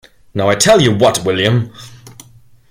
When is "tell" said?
0.55-0.81